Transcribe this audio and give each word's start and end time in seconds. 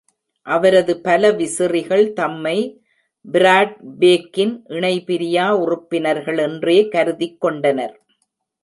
அவரது 0.47 0.93
பல 1.01 1.31
விசிறிகள் 1.31 2.13
தம்மை 2.13 2.55
ஃபிராட் 3.25 3.75
பேக்கின் 3.99 4.55
இணைபிரியா 4.69 5.47
உறுப்பினர்கள் 5.59 6.37
என்றே 6.37 6.87
கருதிக் 6.87 7.39
கொண்டனர். 7.41 7.95